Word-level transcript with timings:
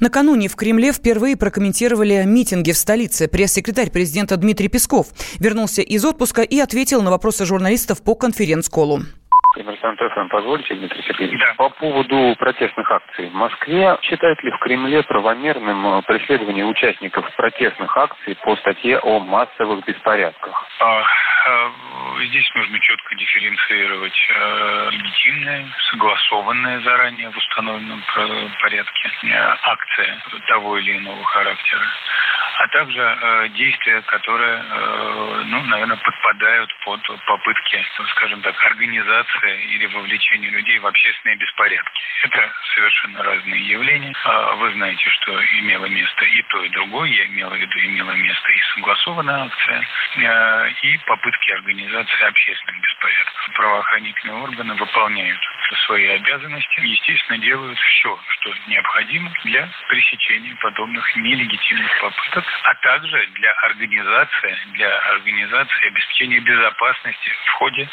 Накануне 0.00 0.48
в 0.48 0.56
Кремле 0.56 0.92
впервые 0.92 1.36
прокомментировали 1.36 2.22
митинги 2.24 2.72
в 2.72 2.76
столице. 2.76 3.28
Пресс-секретарь 3.28 3.90
президента 3.90 4.36
Дмитрий 4.36 4.68
Песков 4.68 5.08
вернулся 5.40 5.82
из 5.82 6.04
отпуска 6.04 6.42
и 6.42 6.58
ответил 6.58 7.02
на 7.02 7.10
вопросы 7.10 7.44
журналистов 7.44 8.02
по 8.04 8.14
конференц-колу. 8.14 9.00
Коммерсант 9.54 9.98
ФМ, 9.98 10.28
позвольте, 10.28 10.74
Дмитрий 10.74 11.02
Сергеевич. 11.02 11.40
Да. 11.40 11.54
По 11.56 11.70
поводу 11.70 12.36
протестных 12.38 12.88
акций. 12.90 13.28
В 13.30 13.34
Москве 13.34 13.98
считают 14.02 14.42
ли 14.44 14.50
в 14.52 14.58
Кремле 14.58 15.02
правомерным 15.02 15.98
э, 15.98 16.02
преследование 16.02 16.64
участников 16.64 17.24
протестных 17.34 17.96
акций 17.96 18.36
по 18.44 18.54
статье 18.56 18.98
о 18.98 19.18
массовых 19.20 19.84
беспорядках? 19.86 20.64
А, 20.80 21.00
а, 21.00 21.70
здесь 22.26 22.50
нужно 22.54 22.78
четко 22.80 23.14
дифференцировать. 23.14 24.28
Э, 24.30 24.88
легитимные, 24.90 25.66
согласованные 25.90 26.80
заранее 26.80 27.30
в 27.30 27.36
установленном 27.36 28.02
порядке 28.60 29.10
э, 29.22 29.56
акции 29.62 30.18
того 30.46 30.78
или 30.78 30.98
иного 30.98 31.24
характера 31.24 31.86
а 32.58 32.66
также 32.68 33.00
э, 33.00 33.48
действия, 33.50 34.02
которые, 34.02 34.58
э, 34.58 35.42
ну, 35.46 35.62
наверное, 35.62 35.96
подпадают 35.96 36.74
под 36.84 37.00
попытки, 37.26 37.84
скажем 38.10 38.42
так, 38.42 38.54
организации 38.66 39.64
или 39.74 39.86
вовлечения 39.86 40.50
людей 40.50 40.78
в 40.80 40.86
общественные 40.86 41.36
беспорядки. 41.36 42.02
Это 42.24 42.52
совершенно 42.74 43.22
разные 43.22 43.60
явления. 43.68 44.12
Э, 44.24 44.54
вы 44.56 44.72
знаете, 44.72 45.08
что 45.08 45.40
имело 45.60 45.86
место 45.86 46.24
и 46.24 46.42
то, 46.42 46.64
и 46.64 46.68
другое. 46.70 47.10
Я 47.10 47.26
имела 47.26 47.54
в 47.54 47.58
виду, 47.58 47.78
имело 47.78 48.10
место 48.10 48.50
и 48.50 48.60
согласованная 48.74 49.44
акция, 49.44 49.86
э, 50.16 50.70
и 50.82 50.98
попытки 51.06 51.52
организации 51.52 52.26
общественных 52.26 52.80
беспорядков. 52.80 53.50
Правоохранительные 53.54 54.36
органы 54.36 54.74
выполняют 54.74 55.40
свои 55.76 56.06
обязанности, 56.06 56.80
естественно, 56.80 57.38
делают 57.38 57.78
все, 57.78 58.18
что 58.28 58.54
необходимо 58.68 59.30
для 59.44 59.68
пресечения 59.88 60.54
подобных 60.56 61.16
нелегитимных 61.16 62.00
попыток 62.00 62.44
а 62.64 62.74
также 62.76 63.26
для 63.34 63.52
организации, 63.52 64.58
для 64.72 64.98
организации 65.10 65.86
обеспечения 65.86 66.40
безопасности 66.40 67.30
в 67.46 67.50
ходе 67.52 67.88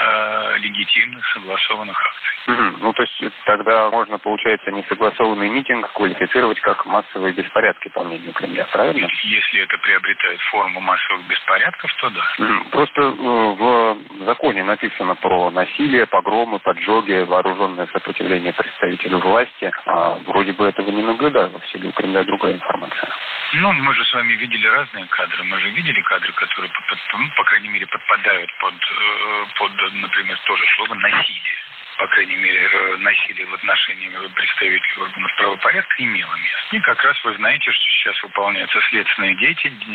э, 0.00 0.58
легитимных 0.58 1.26
согласованных 1.32 2.00
акций. 2.00 2.52
Угу. 2.52 2.78
Ну, 2.80 2.92
то 2.92 3.02
есть 3.02 3.22
тогда 3.44 3.90
можно, 3.90 4.18
получается, 4.18 4.70
несогласованный 4.70 5.48
митинг 5.48 5.90
квалифицировать 5.92 6.60
как 6.60 6.86
массовые 6.86 7.32
беспорядки 7.32 7.88
по 7.88 8.02
мнению 8.04 8.32
Кремля, 8.32 8.66
правильно? 8.72 9.08
Если 9.22 9.60
это 9.60 9.76
приобретает 9.78 10.40
форму 10.50 10.80
массовых 10.80 11.26
беспорядков, 11.26 11.92
то 11.94 12.10
да. 12.10 12.24
Угу. 12.38 12.70
Просто 12.70 13.00
э, 13.02 13.12
в 13.12 14.24
законе 14.24 14.64
написано 14.64 15.14
про 15.16 15.50
насилие, 15.50 16.06
погромы, 16.06 16.58
поджоги, 16.58 17.24
вооруженное 17.24 17.86
сопротивление 17.88 18.52
представителю 18.52 19.18
власти. 19.18 19.70
А 19.86 20.18
вроде 20.26 20.52
бы 20.52 20.66
этого 20.66 20.90
не 20.90 21.02
наблюдаю. 21.02 21.50
В 21.50 21.92
Кремля 21.92 22.24
другая 22.24 22.54
информация. 22.54 23.08
Ну, 23.54 23.72
мы 23.72 23.94
же 23.94 24.04
с 24.04 24.12
вами 24.12 24.34
видели 24.34 24.66
разные 24.66 25.06
кадры. 25.06 25.42
Мы 25.44 25.58
же 25.60 25.70
видели 25.70 26.02
кадры, 26.02 26.32
которые, 26.34 26.70
ну, 27.14 27.30
по 27.30 27.44
крайней 27.44 27.68
мере, 27.68 27.86
подпадают 27.86 28.52
под, 28.58 28.74
э, 28.74 29.46
под 29.56 29.92
например, 29.92 30.38
тоже 30.44 30.64
слово 30.76 30.94
«насилие» 30.94 31.58
по 31.98 32.06
крайней 32.06 32.36
мере, 32.36 32.70
э, 32.72 32.96
насилие 32.98 33.44
в 33.46 33.54
отношении 33.54 34.08
представителей 34.28 35.02
органов 35.02 35.34
правопорядка 35.36 35.94
имело 35.98 36.32
место. 36.36 36.76
И 36.76 36.80
как 36.80 37.02
раз 37.02 37.24
вы 37.24 37.34
знаете, 37.34 37.72
что 37.72 37.84
сейчас 37.90 38.22
выполняются 38.22 38.80
следственные 38.82 39.34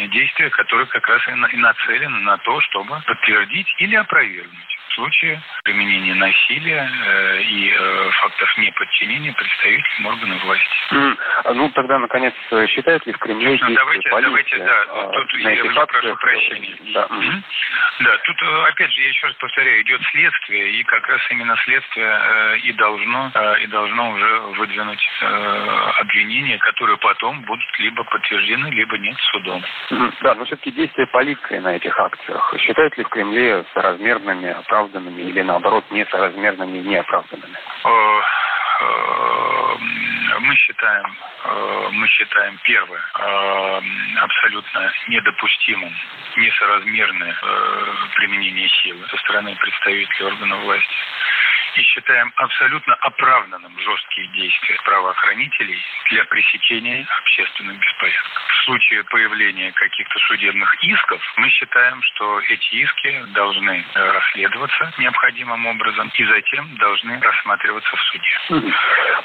действия, 0.09 0.49
которые 0.49 0.85
как 0.87 1.07
раз 1.07 1.25
и 1.27 1.55
нацелены 1.55 2.19
на 2.19 2.37
то, 2.39 2.59
чтобы 2.59 3.01
подтвердить 3.05 3.73
или 3.77 3.95
опровергнуть 3.95 4.72
случае 4.95 5.41
применения 5.63 6.15
насилия 6.15 6.89
э, 6.89 7.41
и 7.43 7.71
э, 7.71 8.11
фактов 8.11 8.57
неподчинения 8.57 9.33
представителям 9.33 10.05
органов 10.07 10.43
власти. 10.43 10.69
Mm. 10.91 11.17
Ну, 11.55 11.69
тогда, 11.69 11.99
наконец, 11.99 12.33
считает 12.67 13.05
ли 13.05 13.13
в 13.13 13.17
Кремле 13.17 13.57
ну, 13.61 13.75
давайте, 13.75 14.09
полиция, 14.09 14.29
давайте, 14.29 14.57
да, 14.57 14.85
а, 14.89 15.11
тут 15.11 15.33
я 15.33 15.63
уже 15.63 15.85
прошу 15.85 16.15
прощения. 16.17 16.77
Да. 16.93 17.07
Mm-hmm. 17.09 17.43
да, 17.99 18.17
тут, 18.23 18.41
э, 18.41 18.63
опять 18.67 18.91
же, 18.91 19.01
я 19.01 19.07
еще 19.09 19.27
раз 19.27 19.35
повторяю, 19.35 19.81
идет 19.81 20.01
следствие, 20.11 20.71
и 20.71 20.83
как 20.83 21.07
раз 21.07 21.21
именно 21.29 21.55
следствие 21.63 22.07
э, 22.07 22.57
и 22.59 22.71
должно, 22.73 23.31
э, 23.33 23.63
и 23.63 23.67
должно 23.67 24.11
уже 24.11 24.39
выдвинуть 24.57 25.09
э, 25.21 25.25
обвинения, 26.01 26.57
которые 26.59 26.97
потом 26.97 27.41
будут 27.41 27.79
либо 27.79 28.03
подтверждены, 28.03 28.67
либо 28.67 28.97
нет 28.97 29.17
судом. 29.31 29.63
Mm-hmm. 29.91 30.13
Да, 30.21 30.35
но 30.35 30.45
все-таки 30.45 30.71
действия 30.71 31.07
полиции 31.07 31.59
на 31.59 31.75
этих 31.75 31.97
акциях 31.97 32.53
считают 32.59 32.97
ли 32.97 33.03
в 33.03 33.09
Кремле 33.09 33.65
соразмерными, 33.73 34.49
оправданными 34.49 34.82
оправданными 34.83 35.21
или 35.21 35.41
наоборот 35.41 35.85
несоразмерными 35.91 36.77
и 36.79 36.81
неоправданными? 36.81 37.57
Э, 37.83 38.21
э, 38.81 39.77
мы 40.39 40.55
считаем, 40.55 41.17
э, 41.45 41.89
мы 41.91 42.07
считаем 42.07 42.59
первое 42.63 43.01
абсолютно 44.21 44.91
недопустимым, 45.07 45.93
несоразмерное 46.37 47.35
применение 48.15 48.69
силы 48.69 49.05
со 49.09 49.17
стороны 49.17 49.55
представителей 49.55 50.25
органов 50.25 50.63
власти 50.63 50.95
и 51.75 51.81
считаем 51.81 52.31
абсолютно 52.35 52.93
оправданным 52.95 53.77
жесткие 53.79 54.27
действия 54.27 54.77
правоохранителей 54.83 55.81
для 56.11 56.23
пресечения 56.25 57.05
общественных 57.19 57.79
беспорядков. 57.79 58.43
В 58.63 58.65
случае 58.65 59.03
появления 59.03 59.73
каких-то 59.73 60.17
судебных 60.19 60.73
исков 60.85 61.21
мы 61.35 61.49
считаем, 61.49 62.01
что 62.01 62.39
эти 62.39 62.75
иски 62.75 63.25
должны 63.33 63.83
расследоваться 63.93 64.93
необходимым 64.99 65.65
образом 65.65 66.09
и 66.13 66.23
затем 66.23 66.73
должны 66.77 67.19
рассматриваться 67.19 67.93
в 67.93 68.01
суде. 68.03 68.71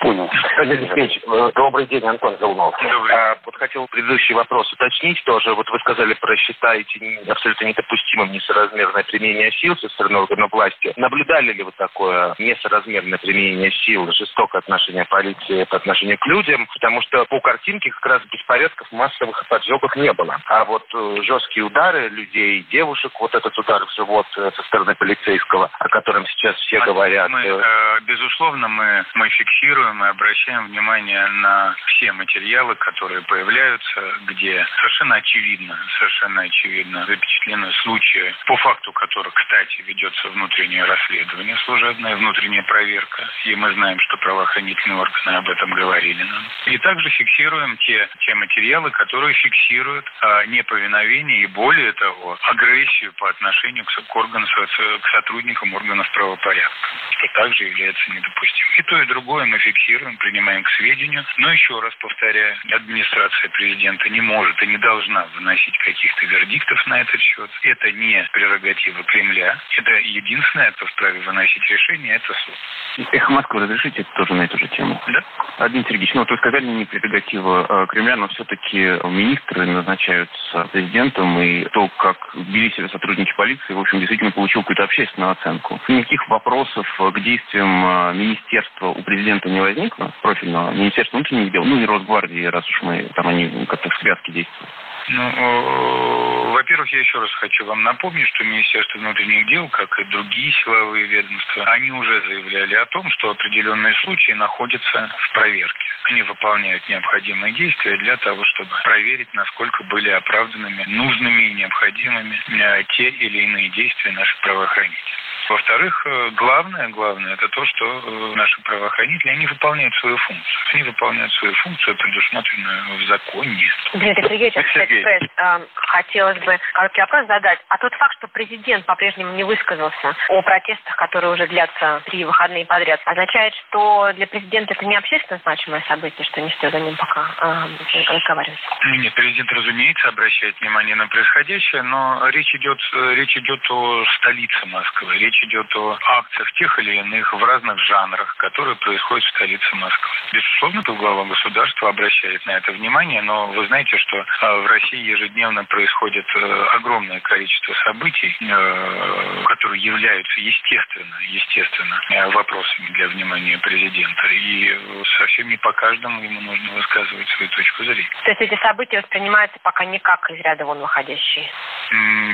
Понял. 0.01 0.29
Алексей 0.57 1.23
э, 1.25 1.53
добрый 1.55 1.87
день, 1.87 2.05
Антон 2.05 2.37
Зелнов. 2.41 2.75
Добрый. 2.83 3.15
А, 3.15 3.39
вот 3.45 3.55
хотел 3.55 3.87
предыдущий 3.87 4.35
вопрос 4.35 4.73
уточнить 4.73 5.23
тоже. 5.23 5.55
Вот 5.55 5.71
вы 5.71 5.79
сказали 5.79 6.15
про 6.15 6.37
считаете 6.37 7.21
абсолютно 7.29 7.67
недопустимым 7.67 8.33
несоразмерное 8.33 9.05
применение 9.05 9.53
сил 9.53 9.77
со 9.77 9.89
стороны 9.91 10.19
органов 10.19 10.51
власти. 10.51 10.93
Наблюдали 10.97 11.53
ли 11.53 11.63
вы 11.63 11.71
такое 11.79 12.35
несоразмерное 12.41 13.19
применение 13.19 13.71
сил, 13.71 14.11
жестокое 14.11 14.63
отношение 14.63 15.05
полиции 15.05 15.63
по 15.63 15.77
отношению 15.77 16.19
к 16.19 16.27
людям, 16.27 16.67
потому 16.73 17.03
что 17.03 17.25
по 17.27 17.39
картинке 17.41 17.93
как 17.93 18.07
раз 18.07 18.23
беспорядков 18.33 18.91
массовых 19.29 19.47
поджогов 19.49 19.95
не 19.97 20.13
было. 20.13 20.41
А 20.47 20.65
вот 20.65 20.85
э, 20.95 21.17
жесткие 21.23 21.65
удары 21.65 22.09
людей, 22.09 22.67
девушек, 22.71 23.13
вот 23.21 23.35
этот 23.35 23.57
удар 23.59 23.85
в 23.85 23.95
живот 23.95 24.27
э, 24.37 24.51
со 24.55 24.63
стороны 24.65 24.95
полицейского, 24.95 25.71
о 25.79 25.89
котором 25.89 26.27
сейчас 26.27 26.57
все 26.57 26.81
говорят. 26.81 27.29
Мы, 27.29 27.43
э, 27.43 28.01
безусловно, 28.03 28.69
мы, 28.69 29.05
мы 29.15 29.29
фиксируем 29.29 30.05
и 30.05 30.09
обращаем 30.09 30.67
внимание 30.69 31.27
на 31.27 31.75
все 31.87 32.13
материалы, 32.13 32.75
которые 32.77 33.23
появляются, 33.23 34.01
где 34.27 34.67
совершенно 34.77 35.17
очевидно, 35.17 35.79
совершенно 35.99 36.43
очевидно 36.43 37.07
запечатлены 37.07 37.73
случаи, 37.83 38.35
по 38.47 38.57
факту 38.57 38.93
которых, 38.93 39.35
кстати, 39.35 39.83
ведется 39.83 40.29
внутреннее 40.29 40.85
расследование 40.85 41.57
служебное, 41.65 42.17
внутренняя 42.17 42.63
проверка, 42.63 43.29
и 43.45 43.55
мы 43.55 43.73
знаем, 43.75 43.99
что 44.01 44.17
правоохранительные 44.19 45.01
органы 45.01 45.37
об 45.37 45.49
этом 45.49 45.71
говорили 45.73 46.23
нам. 46.23 46.45
И 46.67 46.79
также 46.79 47.09
фиксируем 47.11 47.77
те, 47.79 48.09
те 48.21 48.35
материалы, 48.35 48.91
которые 48.91 49.18
фиксируют 49.35 50.07
а, 50.21 50.47
неповиновение 50.47 51.43
и, 51.43 51.47
более 51.47 51.93
того, 51.93 52.39
агрессию 52.43 53.13
по 53.15 53.29
отношению 53.29 53.85
к, 53.85 54.17
органам, 54.17 54.47
к 54.47 55.09
сотрудникам 55.11 55.75
органов 55.75 56.11
правопорядка, 56.13 56.89
что 57.19 57.29
также 57.35 57.65
является 57.65 58.11
недопустимым. 58.13 58.75
И 58.79 58.83
то, 58.83 59.03
и 59.03 59.07
другое 59.07 59.45
мы 59.47 59.59
фиксируем, 59.59 60.17
принимаем 60.19 60.63
к 60.63 60.71
сведению. 60.71 61.25
Но 61.39 61.53
еще 61.53 61.81
раз 61.81 61.95
повторяю, 61.97 62.57
администрация 62.73 63.51
президента 63.51 64.09
не 64.09 64.21
может 64.21 64.63
и 64.63 64.67
не 64.67 64.79
должна 64.79 65.27
выносить 65.35 65.77
каких-то 65.79 66.27
вердиктов 66.27 66.87
на 66.87 67.01
этот 67.01 67.21
счет. 67.21 67.51
Это 67.63 67.93
не 67.93 68.27
прерогатива 68.33 69.03
Кремля. 69.05 69.59
Это 69.77 69.91
единственное, 69.91 70.71
кто 70.73 70.87
вправе 70.87 71.21
выносить 71.21 71.63
решение, 71.69 72.17
это 72.17 72.33
суд. 72.35 73.09
Эхо 73.13 73.33
Москвы, 73.33 73.61
разрешите 73.63 74.05
тоже 74.15 74.35
на 74.35 74.43
эту 74.43 74.59
же 74.59 74.69
тему? 74.69 75.01
Да. 75.09 75.69
Дмитрий 75.69 75.95
Сергеевич, 75.95 76.15
ну 76.15 76.21
вот 76.21 76.31
вы 76.31 76.37
сказали, 76.39 76.65
не 76.65 76.85
прерогатива 76.85 77.67
э, 77.69 77.87
Кремля, 77.89 78.17
но 78.17 78.29
все-таки 78.29 78.79
министры 78.79 79.67
назначаются 79.67 80.69
президентом, 80.73 81.39
и 81.41 81.65
то, 81.71 81.89
как 81.99 82.17
вели 82.35 82.71
себя 82.73 82.89
сотрудники 82.89 83.33
полиции, 83.37 83.73
в 83.73 83.79
общем, 83.79 83.99
действительно 83.99 84.31
получил 84.31 84.63
какую-то 84.63 84.85
общественную 84.85 85.33
оценку. 85.33 85.81
Никаких 85.89 86.29
вопросов 86.29 86.87
к 87.11 87.21
действиям 87.21 87.85
э, 87.85 88.15
министерства 88.15 88.89
у 88.89 89.03
президента 89.03 89.49
не 89.49 89.61
возникло, 89.61 90.13
профильного 90.23 90.71
министерства 90.71 91.19
внутренних 91.19 91.53
дел, 91.53 91.65
ну 91.65 91.81
и 91.81 91.87
Росгвардии, 91.87 92.45
раз 92.45 92.69
уж 92.69 92.83
мы 92.83 93.11
там 93.15 93.29
они 93.29 93.67
как-то 93.67 93.89
в 93.91 93.97
связке 93.99 94.33
действуют. 94.33 94.71
Ну, 95.11 95.23
э, 95.23 96.53
во-первых, 96.53 96.93
я 96.93 96.99
еще 96.99 97.19
раз 97.19 97.31
хочу 97.35 97.65
вам 97.65 97.83
напомнить, 97.83 98.27
что 98.29 98.45
Министерство 98.45 98.99
внутренних 98.99 99.47
дел, 99.47 99.69
как 99.69 99.99
и 99.99 100.05
другие 100.05 100.53
силовые 100.53 101.07
ведомства, 101.07 101.65
они 101.65 101.91
уже 101.93 102.21
заявляли 102.27 102.75
о 102.75 102.87
том, 102.87 103.09
что 103.13 103.31
определенные 103.31 103.95
случаи 104.05 104.33
находятся 104.33 105.11
в 105.19 105.33
проверке. 105.33 105.87
Они 106.11 106.23
выполняют 106.23 106.87
необходимые 106.89 107.55
действия 107.55 107.97
для 107.99 108.17
того, 108.19 108.45
чтобы 108.45 108.71
проверить, 108.85 109.33
насколько 109.33 109.83
были 109.85 110.11
оправданными, 110.11 110.85
нужными 110.89 111.43
и 111.43 111.55
необходимыми 111.55 112.41
э, 112.49 112.85
те 112.97 113.09
или 113.09 113.39
иные 113.45 113.69
действия 113.71 114.13
наших 114.13 114.39
правоохранителей. 114.41 115.28
Во-вторых, 115.49 116.03
э, 116.07 116.31
главное, 116.37 116.89
главное, 116.89 117.33
это 117.33 117.49
то, 117.49 117.65
что 117.65 117.85
э, 117.87 118.35
наши 118.37 118.61
правоохранители, 118.63 119.31
они 119.31 119.47
выполняют 119.47 119.95
свою 119.97 120.17
функцию. 120.19 120.59
Они 120.75 120.83
выполняют 120.83 121.33
свою 121.33 121.55
функцию, 121.55 121.97
предусмотренную 121.97 122.99
в 122.99 123.03
законе. 123.09 123.73
Дмитрий 123.95 124.23
Сергеевич. 124.25 124.55
Кстати, 124.67 125.31
э, 125.37 125.67
хотелось 125.75 126.39
бы 126.41 126.59
короткий 126.75 127.01
вопрос 127.01 127.27
задать. 127.27 127.61
А 127.69 127.79
тот 127.79 127.95
факт, 127.95 128.15
что 128.19 128.29
президент 128.29 128.85
по-прежнему 128.85 129.33
не 129.33 129.45
высказался 129.45 130.15
о 130.29 130.43
протестах, 130.43 130.97
которые 130.97 131.33
уже 131.33 131.47
длятся 131.47 132.03
три 132.07 132.25
выходные 132.25 132.67
подряд, 132.67 133.01
означает, 133.07 133.55
что 133.55 134.13
для 134.13 134.27
президента 134.27 134.75
это 134.75 134.85
не 134.85 134.97
общественно 134.97 135.41
значимое 135.45 135.83
событие, 135.89 136.27
что 136.27 136.43
не 136.43 136.51
стоит 136.51 136.73
за 136.73 136.81
ним 136.81 136.97
пока 136.97 137.27
э, 137.41 138.05
разговаривать? 138.13 138.61
Нет, 138.85 139.15
президент, 139.15 139.51
разумеется, 139.51 140.09
обращает 140.09 140.61
внимание 140.61 140.95
на 140.95 141.07
происходящее, 141.09 141.83
но 141.83 142.29
речь 142.29 142.55
идет, 142.55 142.79
речь 143.15 143.37
идет 143.39 143.61
о 143.71 144.05
столице 144.19 144.67
Москвы, 144.67 145.17
речь 145.19 145.38
идет 145.45 145.75
о 145.77 145.99
акциях 146.19 146.53
тех 146.53 146.79
или 146.79 146.97
иных 146.97 147.33
в 147.33 147.45
разных 147.45 147.79
жанрах, 147.81 148.35
которые 148.37 148.77
происходят 148.77 149.25
в 149.25 149.35
столице 149.37 149.77
Москвы. 149.77 150.11
Безусловно, 150.33 150.83
глава 150.99 151.25
государства 151.25 151.89
обращает 151.91 152.45
на 152.47 152.53
это 152.53 152.73
внимание, 152.73 153.23
но 153.23 153.49
вы 153.49 153.67
знаете, 153.67 153.97
что 153.99 154.17
э, 154.17 154.25
в 154.61 154.67
России 154.67 155.01
ежедневно 155.01 155.65
происходит 155.65 156.27
э, 156.35 156.63
огромное 156.73 157.21
количество 157.21 157.75
событий, 157.85 158.37
э, 158.41 159.45
которые 159.47 159.83
являются 159.83 160.41
естественно, 160.41 161.17
естественно 161.29 162.01
вопросами 162.33 162.89
для 162.93 163.09
внимания 163.09 163.59
президента. 163.59 164.27
И 164.29 165.05
совсем 165.19 165.49
не 165.49 165.57
по 165.57 165.73
каждому 165.73 166.23
ему 166.23 166.41
нужно 166.41 166.73
высказывать 166.73 167.29
свою 167.29 167.51
точку 167.51 167.85
зрения. 167.85 168.11
То 168.25 168.31
есть 168.31 168.41
эти 168.41 168.61
события 168.61 169.01
воспринимаются 169.01 169.59
пока 169.63 169.85
никак 169.85 170.29
из 170.31 170.41
ряда 170.41 170.65
вон 170.65 170.81
выходящие? 170.81 171.51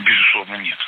Безусловно, 0.05 0.57
нет. 0.57 0.79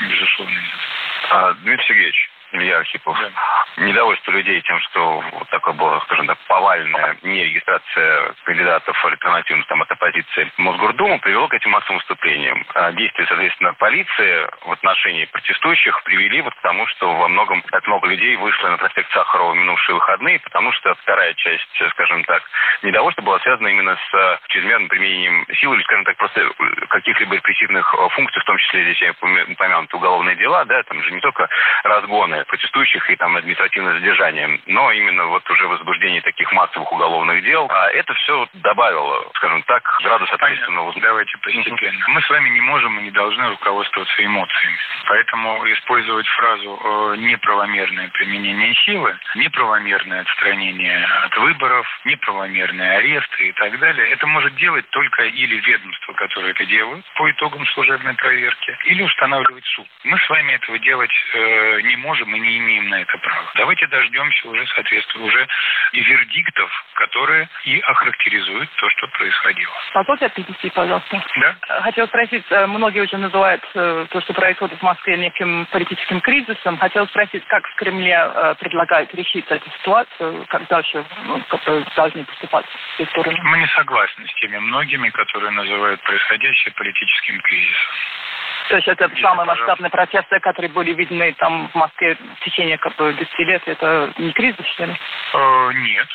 Безусловно, 0.00 0.54
нет. 0.54 0.99
А, 1.30 1.52
Дмитрий 1.54 1.86
Сергеевич, 1.86 2.30
Илья 2.52 2.78
Архипов. 2.78 3.16
Да. 3.18 3.84
Недовольство 3.84 4.32
людей 4.32 4.60
тем, 4.62 4.80
что 4.80 5.20
вот 5.32 5.48
такое 5.50 5.74
было, 5.74 6.00
скажем 6.00 6.26
так, 6.26 6.38
повальная 6.48 7.16
нерегистрация 7.22 8.34
кандидатов 8.44 9.04
альтернативных 9.04 9.66
там, 9.68 9.82
от 9.82 9.90
оппозиции 9.90 10.50
Мосгордуму 10.56 11.20
привело 11.20 11.48
к 11.48 11.54
этим 11.54 11.70
массовым 11.70 11.98
выступлениям. 11.98 12.66
А 12.74 12.92
действия, 12.92 13.26
соответственно, 13.26 13.74
полиции 13.74 14.48
в 14.66 14.72
отношении 14.72 15.26
протестующих 15.26 16.02
привели 16.02 16.42
вот 16.42 16.54
к 16.54 16.60
тому, 16.60 16.86
что 16.88 17.14
во 17.14 17.28
многом 17.28 17.62
так 17.70 17.86
много 17.86 18.08
людей 18.08 18.36
вышло 18.36 18.68
на 18.68 18.78
проспект 18.78 19.12
Сахарова 19.12 19.52
в 19.52 19.56
минувшие 19.56 19.94
выходные, 19.94 20.40
потому 20.40 20.72
что 20.72 20.94
вторая 20.96 21.34
часть, 21.34 21.82
скажем 21.90 22.24
так, 22.24 22.42
недовольства 22.82 23.22
была 23.22 23.38
связана 23.40 23.68
именно 23.68 23.96
с 24.10 24.40
чрезмерным 24.48 24.88
применением 24.88 25.46
силы 25.54 25.76
или, 25.76 25.84
скажем 25.84 26.04
так, 26.04 26.16
просто 26.16 26.50
каких-либо 26.88 27.36
репрессивных 27.36 27.94
функций, 28.10 28.40
в 28.42 28.44
том 28.44 28.58
числе 28.58 28.82
здесь 28.82 29.00
я 29.02 29.12
упомянуты 29.12 29.96
уголовные 29.96 30.36
дела, 30.36 30.64
да, 30.64 30.82
там 30.82 31.02
же 31.02 31.12
не 31.12 31.20
только 31.20 31.48
разгоны 31.84 32.39
протестующих 32.44 33.08
и 33.10 33.16
там 33.16 33.36
административное 33.36 33.94
задержание, 33.94 34.60
но 34.66 34.90
именно 34.92 35.26
вот 35.26 35.48
уже 35.50 35.66
возбуждение 35.66 36.20
таких 36.22 36.52
массовых 36.52 36.92
уголовных 36.92 37.42
дел. 37.44 37.66
А 37.70 37.88
это 37.90 38.14
все 38.14 38.48
добавило, 38.54 39.30
скажем 39.34 39.62
так, 39.64 39.82
градус 40.02 40.30
ответственного. 40.32 40.92
Давайте 41.00 41.36
постепенно. 41.38 42.04
Мы 42.08 42.22
с 42.22 42.30
вами 42.30 42.48
не 42.50 42.60
можем 42.60 42.98
и 42.98 43.02
не 43.02 43.10
должны 43.10 43.48
руководствоваться 43.48 44.24
эмоциями. 44.24 44.76
Поэтому 45.06 45.72
использовать 45.72 46.26
фразу 46.28 46.80
э, 46.82 47.16
«неправомерное 47.18 48.08
применение 48.08 48.74
силы», 48.86 49.16
«неправомерное 49.34 50.20
отстранение 50.20 51.04
от 51.04 51.36
выборов», 51.38 51.86
«неправомерные 52.04 52.98
аресты» 52.98 53.48
и 53.48 53.52
так 53.52 53.78
далее, 53.78 54.10
это 54.10 54.26
может 54.26 54.54
делать 54.56 54.88
только 54.90 55.24
или 55.24 55.56
ведомство, 55.60 56.12
которое 56.14 56.50
это 56.50 56.64
делают 56.66 57.04
по 57.14 57.30
итогам 57.30 57.66
служебной 57.66 58.14
проверки, 58.14 58.76
или 58.86 59.02
устанавливать 59.02 59.64
суд. 59.66 59.86
Мы 60.04 60.18
с 60.18 60.28
вами 60.28 60.52
этого 60.52 60.78
делать 60.78 61.12
э, 61.34 61.80
не 61.82 61.96
можем 61.96 62.29
мы 62.30 62.38
не 62.38 62.58
имеем 62.58 62.88
на 62.88 63.00
это 63.00 63.18
права. 63.18 63.50
Давайте 63.56 63.86
дождемся 63.88 64.48
уже, 64.48 64.66
соответственно, 64.68 65.24
уже 65.24 65.46
вердиктов, 65.92 66.70
которые 66.94 67.48
и 67.64 67.78
охарактеризуют 67.80 68.70
то, 68.76 68.88
что 68.90 69.08
происходило. 69.08 69.72
Позвольте 69.92 70.26
отвести, 70.26 70.70
пожалуйста. 70.70 71.22
Да. 71.36 71.56
Хотел 71.82 72.06
спросить, 72.06 72.44
э, 72.50 72.66
многие 72.66 73.00
уже 73.00 73.16
называют 73.16 73.62
э, 73.74 74.06
то, 74.10 74.20
что 74.20 74.32
происходит 74.32 74.78
в 74.78 74.82
Москве 74.82 75.16
неким 75.16 75.66
политическим 75.70 76.20
кризисом. 76.20 76.78
Хотел 76.78 77.06
спросить, 77.08 77.44
как 77.46 77.66
в 77.66 77.74
Кремле 77.74 78.16
э, 78.16 78.54
предлагают 78.60 79.12
решить 79.14 79.46
эту 79.48 79.68
ситуацию, 79.78 80.46
как 80.48 80.66
дальше 80.68 81.04
ну, 81.24 81.42
должны 81.96 82.24
поступать 82.24 82.66
все 82.94 83.06
стороны? 83.06 83.38
Мы 83.42 83.58
не 83.58 83.66
согласны 83.68 84.26
с 84.26 84.34
теми 84.34 84.58
многими, 84.58 85.08
которые 85.10 85.50
называют 85.50 86.00
происходящее 86.02 86.72
политическим 86.74 87.40
кризисом. 87.40 87.90
То 88.70 88.76
есть 88.76 88.86
это 88.86 89.06
Если, 89.06 89.20
самые 89.20 89.46
масштабные 89.46 89.90
протесты, 89.90 90.38
которые 90.38 90.70
были 90.70 90.94
видны 90.94 91.34
там 91.38 91.68
в 91.70 91.74
Москве 91.74 92.16
в 92.36 92.44
течение 92.44 92.78
как 92.78 92.94
бы 92.94 93.12
10 93.12 93.38
лет, 93.40 93.62
это 93.66 94.14
не 94.16 94.32
кризис, 94.32 94.64
что 94.74 94.84
ли? 94.84 94.92
Э, 95.34 95.72
нет. 95.74 96.06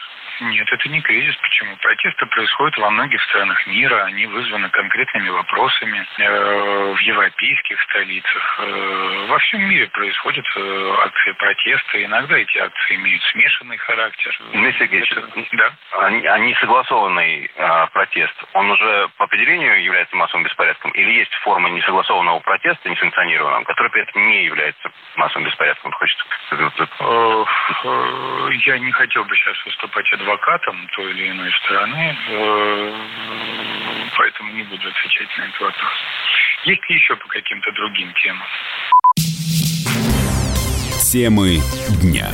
Нет, 0.41 0.71
это 0.71 0.89
не 0.89 1.01
кризис. 1.01 1.35
Почему? 1.37 1.75
Протесты 1.77 2.25
происходят 2.25 2.77
во 2.77 2.89
многих 2.89 3.21
странах 3.23 3.65
мира. 3.67 4.03
Они 4.05 4.25
вызваны 4.25 4.69
конкретными 4.69 5.29
вопросами. 5.29 6.05
Э, 6.17 6.93
в 6.93 6.99
европейских 6.99 7.81
столицах. 7.83 8.59
Э, 8.59 9.25
во 9.29 9.39
всем 9.39 9.61
мире 9.61 9.87
происходят 9.87 10.45
э, 10.55 10.95
акции 11.03 11.31
протеста. 11.33 12.03
Иногда 12.03 12.37
эти 12.37 12.57
акции 12.57 12.95
имеют 12.95 13.23
смешанный 13.31 13.77
характер. 13.77 14.37
Дмитрий 14.51 14.79
Сергеевич, 14.79 15.11
это... 15.11 15.27
да? 15.53 15.73
а, 15.93 16.07
а 16.07 16.39
несогласованный 16.39 17.49
а, 17.57 17.87
протест, 17.87 18.33
он 18.53 18.71
уже 18.71 19.09
по 19.17 19.25
определению 19.25 19.83
является 19.83 20.15
массовым 20.15 20.43
беспорядком? 20.43 20.91
Или 20.91 21.11
есть 21.19 21.33
форма 21.43 21.69
несогласованного 21.69 22.39
протеста, 22.39 22.89
несанкционированного, 22.89 23.63
который 23.63 23.89
при 23.91 24.01
этом 24.01 24.27
не 24.27 24.45
является 24.45 24.91
массовым 25.15 25.47
беспорядком? 25.47 25.91
Хочется... 25.93 26.25
Я 28.65 28.79
не 28.79 28.91
хотел 28.91 29.23
бы 29.25 29.35
сейчас 29.35 29.65
выступать 29.65 30.11
адвокатом 30.13 30.24
той 30.95 31.11
или 31.11 31.31
иной 31.31 31.51
стороны, 31.63 32.17
э, 32.29 32.93
поэтому 34.17 34.51
не 34.53 34.63
буду 34.63 34.87
отвечать 34.87 35.27
на 35.37 35.43
этот 35.43 35.59
вопрос. 35.59 35.93
Есть 36.65 36.89
ли 36.89 36.95
еще 36.95 37.15
по 37.15 37.27
каким-то 37.27 37.71
другим 37.73 38.13
темам? 38.13 38.47
Темы 41.11 41.59
дня. 42.01 42.29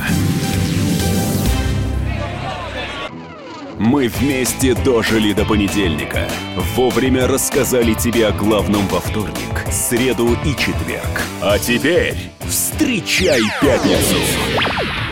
Мы 3.78 4.08
вместе 4.08 4.74
дожили 4.74 5.32
до 5.32 5.44
понедельника. 5.44 6.28
Вовремя 6.76 7.26
рассказали 7.26 7.94
тебе 7.94 8.28
о 8.28 8.32
главном 8.32 8.86
во 8.88 9.00
вторник, 9.00 9.58
среду 9.70 10.36
и 10.44 10.50
четверг. 10.56 11.22
А 11.42 11.58
теперь 11.58 12.14
встречай 12.46 13.40
пятницу! 13.60 15.11